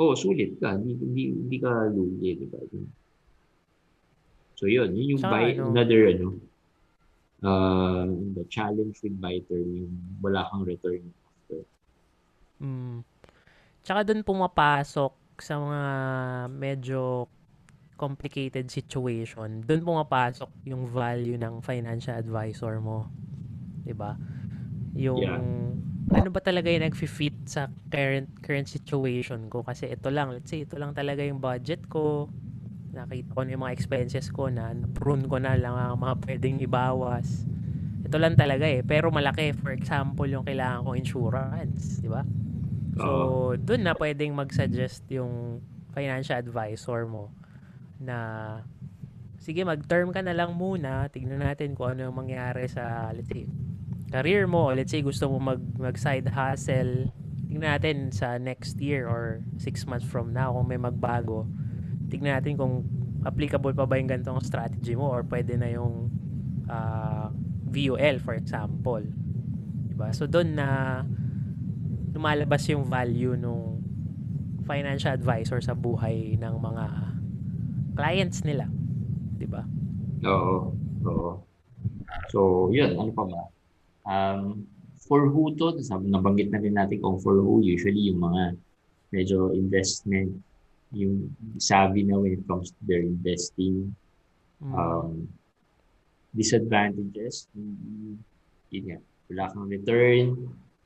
[0.00, 0.08] Sulit.
[0.08, 0.80] oh, sulit ka.
[0.80, 2.58] Hindi, hindi, hindi ka lugi, di ba?
[4.56, 4.96] So, yun.
[4.96, 6.28] Yun yung Tsaka buy, ano- another, ano,
[7.44, 9.92] uh, the challenge with buy term, yung
[10.24, 11.60] wala kang return after.
[12.60, 13.04] Mm.
[13.84, 15.82] Tsaka doon pumapasok sa mga
[16.52, 17.28] medyo
[17.96, 19.60] complicated situation.
[19.64, 23.08] Doon pumapasok yung value ng financial advisor mo.
[23.84, 24.16] 'Di ba?
[24.96, 25.40] Yung Yeah.
[26.10, 30.66] Ano ba talaga yung nagfi-fit sa current current situation ko kasi ito lang, let's say
[30.66, 32.26] ito lang talaga yung budget ko.
[32.90, 36.58] Nakita ko na yung mga expenses ko na prune ko na lang ang mga pwedeng
[36.58, 37.46] ibawas.
[38.02, 38.82] Ito lang talaga eh.
[38.82, 39.54] Pero malaki.
[39.54, 42.02] For example, yung kailangan kong insurance.
[42.02, 42.26] Di ba?
[42.98, 45.62] So, doon na pwedeng mag-suggest yung
[45.94, 47.30] financial advisor mo
[48.02, 48.16] na
[49.38, 51.06] sige, mag-term ka na lang muna.
[51.08, 53.46] Tignan natin kung ano yung mangyari sa, let's say,
[54.10, 54.74] career mo.
[54.74, 57.14] Let's say, gusto mo mag, mag-side hustle.
[57.50, 61.46] Tignan natin sa next year or six months from now kung may magbago.
[62.10, 62.86] Tignan natin kung
[63.26, 66.10] applicable pa ba yung ganitong strategy mo or pwede na yung
[66.70, 67.30] ah,
[67.70, 69.02] VUL, for example.
[69.90, 70.10] Diba?
[70.14, 71.00] So, doon na
[72.10, 73.80] lumalabas yung value nung
[74.66, 76.84] financial advisor sa buhay ng mga
[77.98, 78.70] clients nila.
[79.34, 79.62] 'Di ba?
[80.26, 80.74] Oo.
[81.06, 81.30] Oo.
[82.30, 82.94] So, yun.
[82.94, 83.40] Ano pa ba?
[84.06, 84.66] Um,
[85.04, 88.54] for who to, sabi, nabanggit na rin natin kung for who, usually yung mga
[89.10, 90.30] medyo investment,
[90.94, 93.90] yung savvy na when it comes to their investing.
[94.62, 94.74] Mm.
[94.74, 95.26] Um,
[96.30, 98.14] disadvantages, hindi,
[98.70, 98.98] yun nga,
[99.30, 100.26] wala kang return,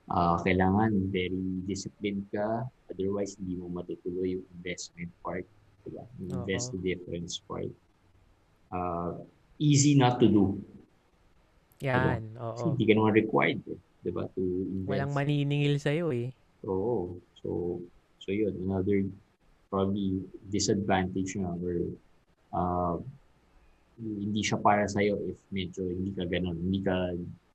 [0.08, 5.44] ah, kailangan very disciplined ka, otherwise hindi mo matutuloy yung investment part,
[5.84, 6.04] diba?
[6.20, 7.68] Yung invest the difference part.
[8.72, 9.20] Uh,
[9.60, 10.56] easy not to do.
[11.82, 12.70] Yan, Kasi oo.
[12.74, 14.90] hindi ka naman required, eh, diba, to invest.
[14.90, 16.30] Walang maniningil sa iyo eh.
[16.68, 17.18] Oo.
[17.42, 17.80] So,
[18.22, 19.02] so yun, another
[19.68, 20.22] probably
[20.54, 21.76] disadvantage na or
[22.54, 22.96] uh,
[23.98, 26.94] hindi siya para sa'yo if medyo hindi ka ganun, hindi ka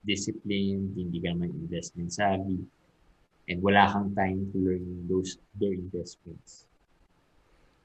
[0.04, 2.60] disciplined, hindi ka naman investment savvy,
[3.52, 6.68] and wala kang time to learn those their investments.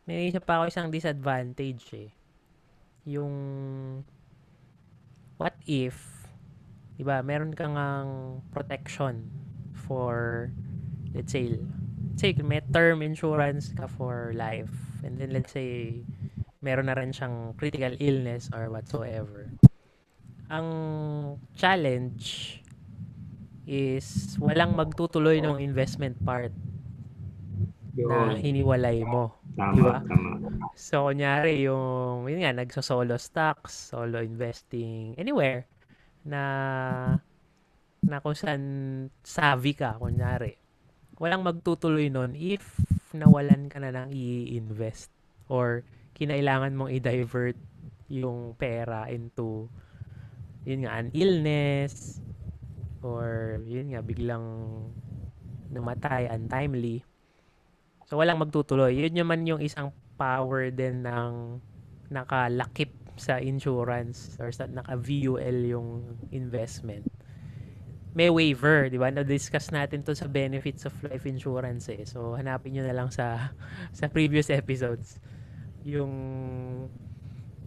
[0.06, 2.10] May isa pa ako isang disadvantage eh.
[3.08, 3.34] Yung
[5.40, 6.13] what if
[6.94, 9.26] 'di ba, meron kang ang protection
[9.74, 10.48] for
[11.14, 11.58] let's say
[12.14, 14.70] say may term insurance ka for life
[15.02, 16.02] and then let's say
[16.64, 19.52] meron na rin siyang critical illness or whatsoever.
[20.48, 20.68] Ang
[21.58, 22.58] challenge
[23.68, 26.52] is walang magtutuloy ng investment part
[27.96, 29.32] na hiniwalay mo.
[29.54, 29.96] Tama, Diba?
[30.04, 30.30] tama.
[30.74, 35.70] So, kunyari, yung, yun nga, nagso-solo stocks, solo investing, anywhere,
[36.24, 36.42] na,
[38.04, 38.62] na kung saan
[39.20, 40.56] savvy ka, kunyari.
[41.20, 42.82] Walang magtutuloy nun if
[43.14, 45.12] nawalan ka na ng i-invest
[45.46, 45.86] or
[46.18, 47.54] kinailangan mong i-divert
[48.10, 49.70] yung pera into,
[50.66, 52.18] yun nga, an illness,
[53.04, 54.44] or yun nga, biglang
[55.70, 57.04] namatay untimely.
[58.08, 58.96] So, walang magtutuloy.
[58.96, 61.58] Yun naman yung isang power din ng
[62.12, 67.06] nakalakip sa insurance or sa naka-VUL yung investment.
[68.14, 69.10] May waiver, di ba?
[69.10, 72.06] Na-discuss natin to sa benefits of life insurance eh.
[72.06, 73.50] So, hanapin nyo na lang sa
[73.98, 75.18] sa previous episodes.
[75.82, 76.10] Yung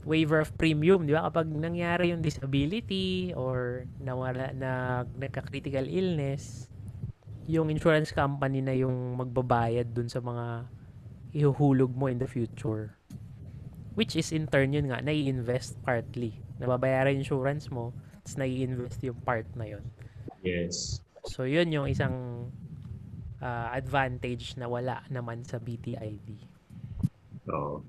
[0.08, 1.28] waiver of premium, di ba?
[1.28, 6.72] Kapag nangyari yung disability or nawala na nagka-critical illness,
[7.48, 10.68] yung insurance company na yung magbabayad dun sa mga
[11.36, 12.97] ihuhulog mo in the future.
[13.98, 16.38] Which is in turn yun nga, nai-invest partly.
[16.62, 19.82] Nababayaran insurance mo, tapos nai-invest yung part na yun.
[20.46, 21.02] Yes.
[21.26, 22.48] So yun yung isang
[23.42, 26.38] ah, advantage na wala naman sa BTID.
[27.50, 27.82] So,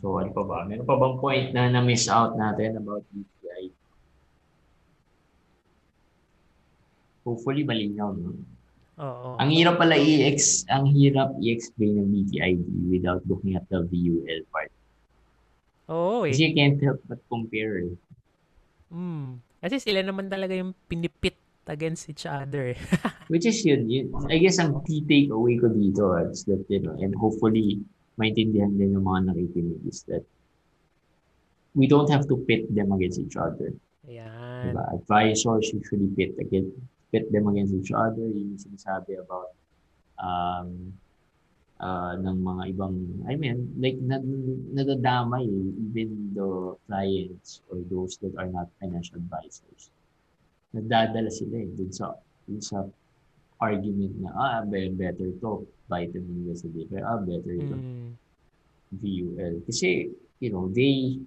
[0.00, 0.58] so ano pa ba?
[0.64, 3.76] Meron pa bang point na na-miss out natin about BPI?
[7.28, 8.40] Hopefully malinaw, no?
[8.94, 9.34] Oo.
[9.42, 12.62] Ang hirap pala i-ex ang hirap i-explain ng BTID
[12.94, 14.70] without looking at the VUL part.
[15.90, 16.32] Oo eh.
[16.32, 17.84] Kasi you can't help but compare.
[17.84, 17.94] eh.
[18.88, 19.40] Mm.
[19.60, 22.76] Kasi sila naman talaga yung pinipit against each other.
[22.76, 22.80] eh.
[23.32, 24.12] Which is yun, yun.
[24.28, 27.80] I guess ang key takeaway ko dito is that, you know, and hopefully
[28.14, 30.22] maintindihan din ng mga nakikinig is that
[31.74, 33.72] we don't have to pit them against each other.
[34.04, 34.70] Ayan.
[34.70, 34.84] Diba?
[34.94, 36.76] Advisors usually pit against
[37.10, 38.22] pit them against each other.
[38.22, 39.50] Yun yung sinasabi about
[40.20, 40.92] um,
[41.80, 44.22] uh, ng mga ibang, I mean, like, nad,
[44.74, 45.46] nadadamay
[45.90, 49.90] even the clients or those that are not financial advisors.
[50.74, 52.14] Nadadala sila eh, dun sa,
[52.46, 52.86] dun sa
[53.58, 58.14] argument na, ah, be- better to, vitamin USD, pero ah, better to Mm.
[58.94, 59.54] VUL.
[59.66, 60.06] Kasi,
[60.38, 61.18] you know, they,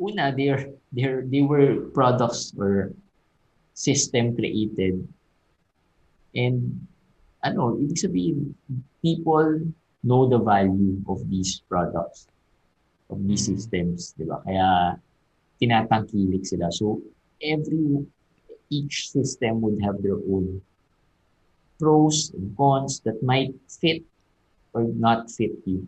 [0.00, 2.96] una, they're, they're, they were products or
[3.74, 5.04] system created.
[6.32, 6.87] And,
[7.44, 8.54] ano, ibig sabihin,
[9.02, 9.62] people
[10.02, 12.26] know the value of these products,
[13.10, 13.50] of these Mm.
[13.54, 14.42] systems, di ba?
[14.42, 14.98] Kaya,
[15.58, 16.70] tinatangkilik sila.
[16.70, 17.02] So,
[17.42, 18.06] every,
[18.70, 20.62] each system would have their own
[21.78, 24.02] pros and cons that might fit
[24.74, 25.86] or not fit you.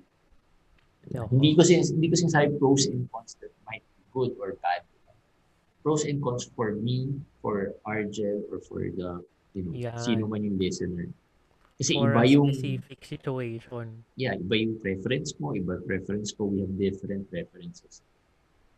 [1.19, 1.27] Oo.
[1.35, 4.87] Hindi ko sin hindi ko sinasabi pros and cons that might be good or bad.
[5.83, 9.19] Pros and cons for me, for Argel, or for the,
[9.57, 9.97] you know, Yan.
[9.99, 11.09] sino man yung listener.
[11.81, 14.05] Kasi For iba yung, specific situation.
[14.21, 18.05] yeah, iba yung preference mo, iba preference ko, we have different preferences.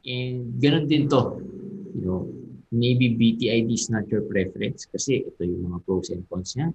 [0.07, 1.43] And ganun din to,
[1.99, 2.31] you know,
[2.71, 6.71] maybe BTID is not your preference kasi ito yung mga pros and cons niya.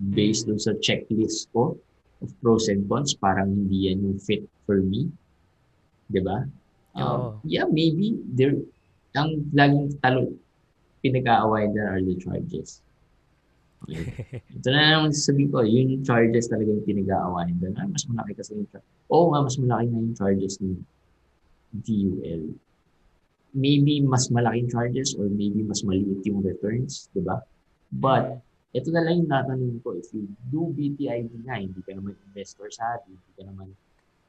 [0.00, 0.56] Based Mm.
[0.56, 1.76] dun sa checklist ko
[2.24, 5.12] of pros and cons, parang hindi yan yung fit for me.
[6.08, 6.48] 'Di ba?
[6.96, 8.56] Um, yeah, maybe there
[9.12, 10.32] ang laging talo
[11.04, 12.80] pinag-aaway there are the charges.
[14.56, 17.74] Ito na naman sasabihin ko, yun yung charges talaga yung pinag-aawayan doon.
[17.76, 18.92] Ay, mas malaki kasi yung charges.
[19.12, 20.72] Oo nga, mas malaki na yung charges ni
[21.76, 22.42] VUL.
[23.56, 27.40] Maybe mas malaking charges or maybe mas maliit yung returns, di ba?
[27.92, 28.42] But,
[28.76, 32.68] ito na lang yung tatanungin ko, if you do BTID nga, hindi ka naman investor
[32.68, 33.68] savvy, hindi ka naman,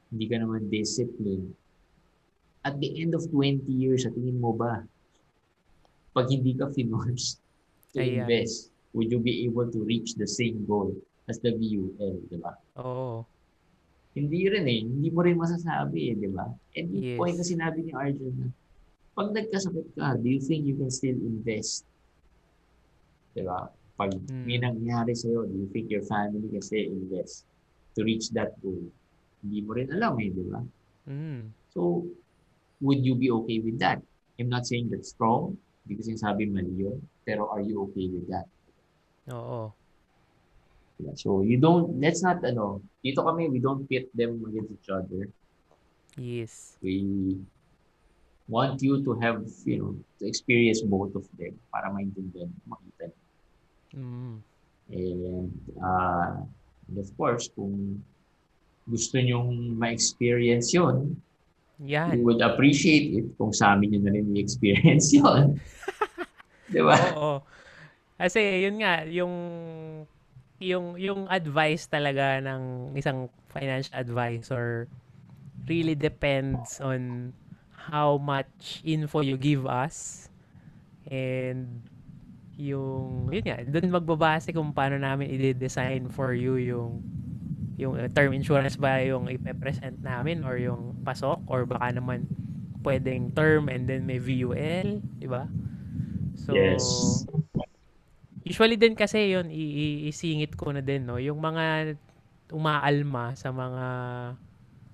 [0.08, 1.52] hindi ka naman disciplined,
[2.64, 4.84] at the end of 20 years, sa tingin mo ba,
[6.12, 7.40] pag hindi ka finorced
[7.92, 8.24] to Ayan.
[8.24, 10.95] invest, would you be able to reach the same goal
[11.28, 12.54] as the VUL, di ba?
[12.80, 13.28] Oo.
[14.15, 14.82] Hindi rin eh.
[14.82, 16.47] Hindi mo rin masasabi eh, di ba?
[16.73, 17.17] And Yes.
[17.19, 18.47] point na sinabi ni Arjun na,
[19.13, 21.86] pag nagkasakit ka, do you think you can still invest?
[23.36, 23.69] Di ba?
[23.97, 24.45] Pag Hmm.
[24.45, 27.45] may nangyari sa'yo, do you think your family can still invest
[27.97, 28.82] to reach that goal?
[29.41, 30.62] Hindi mo rin alam eh, di ba?
[31.08, 31.54] Mm.
[31.71, 32.04] So,
[32.82, 34.02] would you be okay with that?
[34.38, 38.28] I'm not saying that's wrong because yung sabi mali yun, pero are you okay with
[38.30, 38.45] that?
[39.32, 39.72] Oo.
[40.98, 44.90] Yeah, So, you don't, let's not, ano, dito kami, we don't pit them against each
[44.90, 45.30] other.
[46.18, 46.76] Yes.
[46.82, 47.38] We
[48.50, 53.13] want you to have, you know, to experience both of them para maintindihan, makita.
[53.94, 54.42] Mm.
[54.90, 56.48] And, uh,
[56.88, 58.00] And of course, kung
[58.88, 61.20] gusto nyong ma-experience yun,
[61.84, 62.16] Yan.
[62.16, 65.60] you would appreciate it kung sa amin yun na rin i-experience yun.
[66.74, 66.96] Di ba?
[67.20, 67.38] Oo.
[68.18, 69.34] Kasi yun nga, yung
[70.58, 74.90] yung yung advice talaga ng isang financial advisor
[75.70, 77.30] really depends on
[77.78, 80.28] how much info you give us
[81.14, 81.86] and
[82.58, 87.06] yung yun nga doon magbabase kung paano namin i-design for you yung
[87.78, 92.26] yung uh, term insurance ba yung ipe-present namin or yung pasok or baka naman
[92.82, 95.46] pwedeng term and then may VUL, di ba?
[96.34, 96.82] So Yes.
[98.48, 101.20] Usually din kasi i- isingit ko na din, no?
[101.20, 102.00] Yung mga
[102.56, 103.86] umaalma sa mga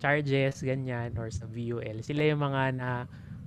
[0.02, 2.90] charges, ganyan, or sa VUL, sila yung mga na,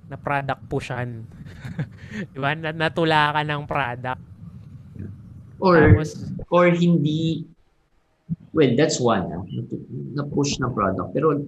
[0.07, 1.27] na product pushan.
[2.31, 2.55] Di ba?
[2.55, 4.23] Na, natula ka ng product.
[5.59, 6.15] Or, Tapos,
[6.47, 7.43] or hindi,
[8.55, 9.43] well, that's one, ah,
[10.15, 11.11] na-push na product.
[11.11, 11.43] Pero,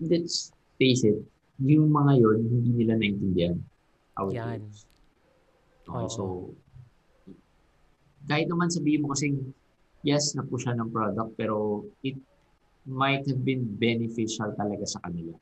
[0.00, 0.48] let's
[0.80, 1.20] face it,
[1.60, 3.56] yung mga yon hindi nila naintindihan
[4.16, 4.64] how it Yan.
[4.64, 4.88] works.
[5.86, 6.56] Okay, so,
[8.26, 9.54] kahit naman sabihin mo kasing,
[10.02, 12.18] yes, na-push ng product, pero it
[12.86, 15.34] might have been beneficial talaga sa kanila.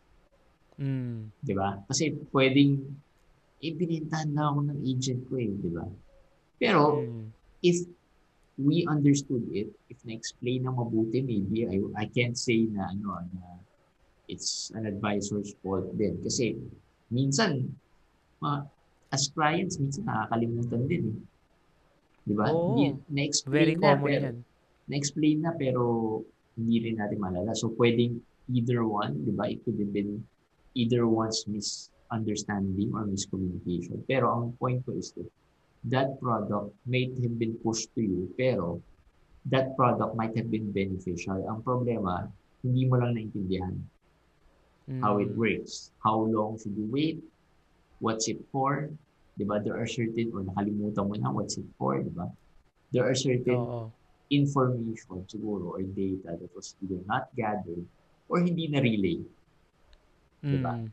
[0.80, 1.76] mm, Di ba?
[1.88, 2.80] Kasi pwedeng,
[3.64, 5.84] eh, binintahan na ako ng agent ko eh, di ba?
[6.60, 7.24] Pero, mm,
[7.64, 7.78] if
[8.56, 13.60] we understood it, if na-explain na mabuti, maybe I, I can't say na ano na
[14.30, 16.16] it's an advisor's fault din.
[16.24, 16.56] Kasi
[17.12, 17.76] minsan,
[18.40, 18.62] ma,
[19.12, 21.18] as clients, minsan nakakalimutan din eh.
[22.24, 22.48] Di ba?
[22.48, 22.72] Oo.
[22.74, 24.36] Hindi- Na-explain very na, common pero, yan.
[24.88, 25.82] na-explain na pero
[26.56, 27.52] hindi rin natin malala.
[27.52, 29.44] So, pwedeng either one, di ba?
[29.48, 30.24] It could have been
[30.74, 34.02] either one's misunderstanding or miscommunication.
[34.08, 35.28] Pero ang point ko is that
[35.84, 38.80] that product might have been pushed to you, pero
[39.44, 41.36] that product might have been beneficial.
[41.44, 42.24] Ang problema,
[42.64, 43.76] hindi mo lang naintindihan
[45.00, 45.92] how it Mm, works.
[46.00, 47.20] How long should you wait?
[48.00, 48.92] What's it for?
[49.34, 49.58] Diba?
[49.58, 52.30] There are certain, or nakalimutan mo na what's it for, diba?
[52.94, 53.90] There are certain Oo.
[54.30, 57.82] information siguro or data that was either not gathered
[58.30, 59.20] or hindi na-relay
[60.44, 60.76] Diba?
[60.76, 60.92] Mm,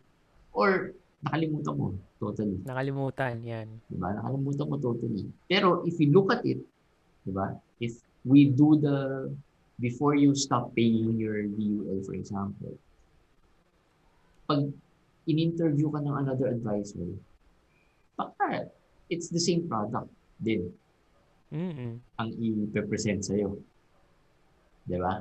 [0.56, 0.95] or
[1.27, 2.58] nakalimutan mo totally.
[2.63, 3.67] nakalimutan, yan.
[3.91, 4.15] Diba?
[4.15, 5.27] Nakalimutan mo totally.
[5.51, 6.63] Pero if you look at it,
[7.27, 7.60] diba?
[7.84, 9.27] If we do the,
[9.77, 12.73] before you stop paying your VUL, for example,
[14.47, 14.71] pag
[15.27, 17.12] in-interview ka ng another advisor,
[18.15, 18.67] baka
[19.12, 20.08] it's the same product
[20.39, 20.71] din
[21.52, 22.00] Mm-mm.
[22.15, 23.60] ang i-present sa'yo.
[24.88, 25.19] Diba?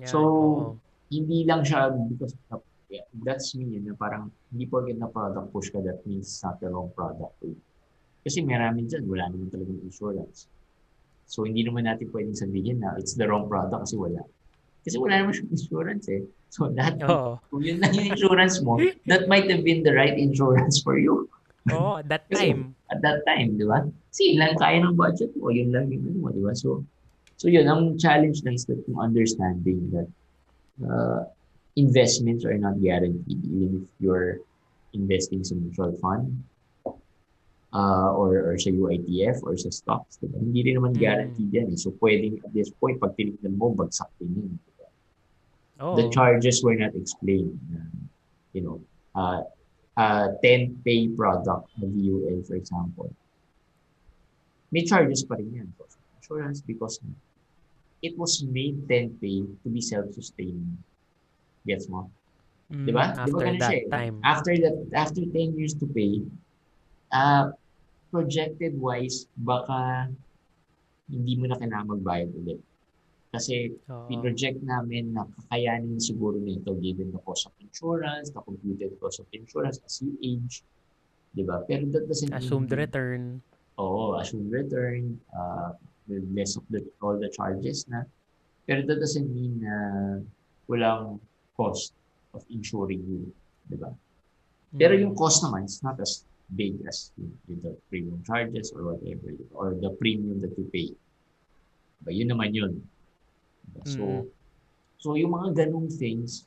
[0.00, 0.66] Yan, So, oo.
[1.12, 5.52] hindi lang siya because of, yeah, that's me yun, na parang hindi porket na product
[5.52, 7.36] push ka, that means it's not the wrong product.
[8.24, 10.48] Kasi marami dyan, wala naman talagang insurance.
[11.28, 14.24] So, hindi naman natin pwedeng sabihin na it's the wrong product kasi wala.
[14.88, 16.24] Kasi wala naman siyang insurance eh.
[16.48, 17.36] So, lahat, Oo.
[17.52, 21.28] kung yun lang yung insurance mo, that might have been the right insurance for you
[21.74, 22.62] Oo, at that Kasi- time.
[22.88, 23.84] at that time, di ba?
[24.08, 26.52] Kasi yun lang kaya ng budget mo, yun lang yung ano mo, di ba?
[26.54, 26.84] So,
[27.36, 30.08] so yun, ang challenge lang is that yung understanding that
[30.82, 31.28] uh,
[31.76, 34.40] investments are not guaranteed even if you're
[34.92, 36.32] investing sa mutual fund
[37.72, 40.40] uh, or, or sa UITF or sa stocks, di ba?
[40.40, 41.00] Hindi rin naman Mm.
[41.00, 41.68] guaranteed yan.
[41.72, 41.78] Eh.
[41.78, 44.50] So, pwedeng at this point, pag tinignan mo, bagsak din yun.
[44.56, 44.88] di ba?
[45.78, 45.94] Oo.
[45.94, 47.54] the charges were not explained.
[47.70, 47.86] Uh,
[48.50, 48.80] you know,
[49.14, 49.44] uh,
[49.98, 53.10] uh, 10 pay product, the VUL, for example.
[54.70, 55.68] May charges pa rin yan.
[55.74, 55.90] for
[56.22, 57.00] Insurance because
[58.04, 60.78] it was made 10 pay to be self-sustaining.
[61.66, 62.06] Gets mo?
[62.70, 63.16] Mm, Di ba?
[63.16, 63.88] Di ba After ganun that siya eh?
[63.90, 64.14] time.
[64.22, 66.20] After that, after 10 years to pay,
[67.10, 67.50] uh,
[68.12, 70.12] projected wise, baka
[71.08, 72.60] hindi mo na kailangan magbayad ulit.
[73.28, 74.08] Kasi Oo.
[74.08, 79.28] pinroject namin na kakayanin siguro nito given the cost of insurance, the computed cost of
[79.36, 80.64] insurance as you age.
[81.36, 81.60] Di ba?
[81.68, 83.22] Pero that doesn't Assumed mean, return.
[83.76, 85.76] Oo, assumed return, uh,
[86.08, 88.08] less of the, all the charges na.
[88.64, 89.76] Pero that doesn't mean na
[90.64, 91.20] walang
[91.52, 91.92] cost
[92.32, 93.28] of insuring you.
[93.68, 93.92] Di ba?
[94.72, 96.24] Pero yung cost naman, it's not as
[96.56, 100.88] big as yung the premium charges or whatever, or the premium that you pay.
[102.00, 102.10] Diba?
[102.12, 102.72] Yun naman yun.
[103.84, 104.24] So, Mm.
[104.98, 106.44] so yung mga ganong things,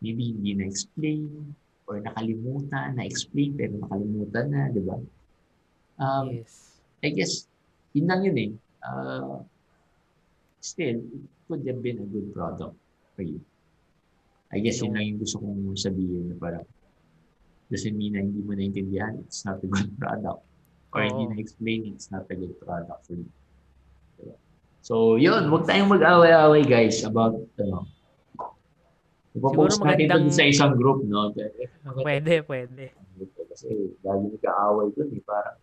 [0.00, 4.96] maybe hindi na-explain or nakalimutan, na-explain pero nakalimutan na, di ba?
[6.00, 6.80] Um, yes.
[7.00, 7.44] I guess,
[7.92, 8.50] yun lang yun eh.
[8.80, 9.44] Uh,
[10.60, 12.76] still, it could have been a good product
[13.16, 13.40] for you.
[14.50, 16.66] I guess yun lang yung gusto kong sabihin na parang
[17.70, 20.42] doesn't mean na hindi mo naintindihan, it's not a good product.
[20.90, 21.32] Or hindi Oo.
[21.36, 23.30] na-explain, it's not a good product for you.
[24.80, 27.84] So, yun, huwag tayong mag-away-away guys about ano.
[29.30, 31.30] Ipopost Siguro natin magandang- ito sa isang group, no?
[32.02, 32.90] Pwede, pwede.
[33.50, 35.22] Kasi lagi nagka-away dun eh.
[35.22, 35.56] Parang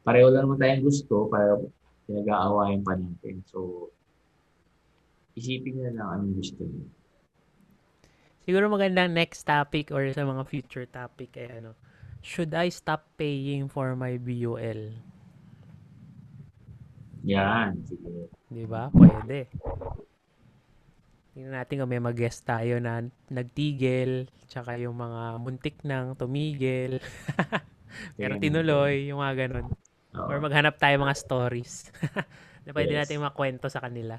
[0.00, 1.60] pareho lang naman tayong gusto, para
[2.08, 3.44] pinag-aawayan pa natin.
[3.44, 3.90] So,
[5.36, 6.84] isipin nyo na lang anong gusto nyo.
[8.46, 11.76] Siguro magandang next topic or sa mga future topic ay ano,
[12.24, 14.96] should I stop paying for my BUL?
[17.22, 18.28] Yan, sige.
[18.46, 18.88] Di ba?
[18.88, 19.50] Pwede.
[21.30, 26.98] Tingnan natin kung may mag-guest tayo na nagtigil, tsaka yung mga muntik nang tumigil,
[28.18, 29.66] pero tinuloy, yung mga ganun.
[30.10, 30.26] Oo.
[30.26, 31.86] Or maghanap tayo mga stories
[32.66, 33.00] na pwede Yes.
[33.06, 34.18] natin makwento sa kanila.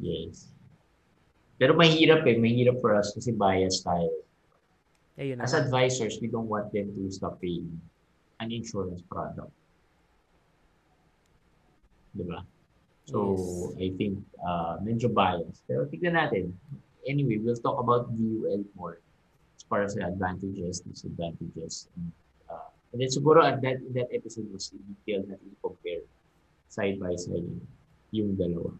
[0.00, 0.48] Yes.
[1.60, 2.40] Pero mahirap eh.
[2.40, 4.08] Mahirap for us kasi bias tayo.
[5.20, 5.68] Ayun As naman.
[5.68, 7.68] advisors, we don't want them to stop paying
[8.40, 9.52] an insurance product.
[12.16, 12.42] Diba?
[13.10, 15.66] So, I think uh, medyo biased.
[15.66, 16.54] Pero tignan natin.
[17.02, 19.02] Anyway, we'll talk about VUL more
[19.58, 21.90] as far as the advantages, disadvantages.
[21.96, 22.12] And,
[22.46, 26.06] uh, and then siguro at that, in that episode was in detail natin compare
[26.70, 27.50] side by side
[28.14, 28.70] yung dalawa.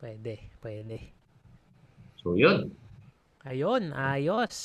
[0.00, 1.12] Pwede, pwede.
[2.24, 2.72] So, yun.
[3.44, 4.56] Ayun, ayos.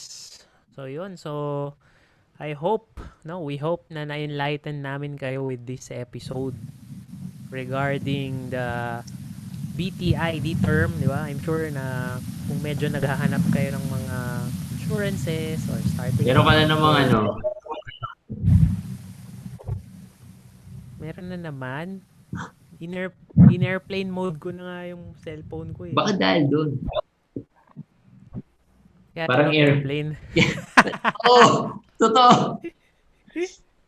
[0.72, 1.20] So, yun.
[1.20, 1.76] So,
[2.40, 6.56] I hope, no, we hope na na-enlighten namin kayo with this episode
[7.50, 9.02] regarding the
[9.76, 11.28] BTID term, di ba?
[11.28, 12.16] I'm sure na
[12.48, 14.18] kung medyo naghahanap kayo ng mga
[14.80, 17.20] insurances or starting Meron ka na namang ano,
[20.96, 22.02] Meron na naman.
[22.80, 23.12] In, air,
[23.52, 25.94] in airplane mode ko na nga yung cellphone ko eh.
[25.96, 26.70] baka dahil dun.
[29.16, 30.10] Kaya parang air- airplane.
[31.26, 32.62] Oh, totoo.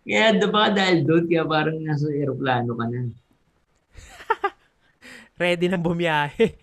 [0.08, 3.12] Kaya baka dahil dun, kaya parang nasa aeroplano ka na.
[5.42, 6.58] Ready na bumiyahe.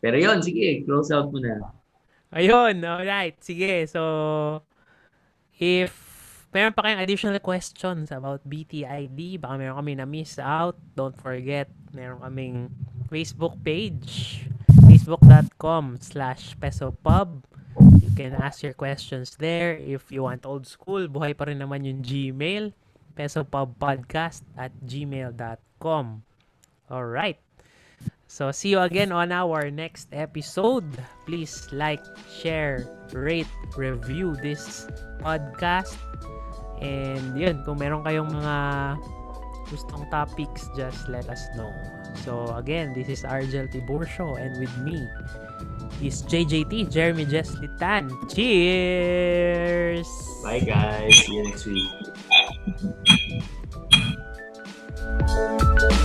[0.00, 1.72] Pero yun, sige, close out mo na.
[2.30, 3.38] Ayun, alright.
[3.40, 4.02] Sige, so
[5.56, 6.06] if
[6.52, 12.20] meron pa kayong additional questions about BTID, baka meron kami na-miss out, don't forget, meron
[12.20, 12.56] kaming
[13.08, 14.44] Facebook page,
[14.88, 17.44] facebook.com slash pesopub.
[17.76, 19.76] You can ask your questions there.
[19.76, 22.72] If you want old school, buhay pa rin naman yung Gmail,
[23.12, 25.65] pesopubpodcast at gmail.com.
[26.90, 27.38] Alright.
[28.26, 30.84] So, see you again on our next episode.
[31.26, 33.46] Please like, share, rate,
[33.76, 34.90] review this
[35.22, 35.94] podcast.
[36.82, 38.56] And yun, kung meron kayong mga
[39.70, 41.70] gustong topics, just let us know.
[42.26, 45.06] So, again, this is Argel Tiburcio and with me
[46.02, 48.10] is JJT, Jeremy Jeslitan.
[48.28, 50.08] Cheers!
[50.42, 51.88] Bye guys, see you next week.
[55.18, 55.95] Bye.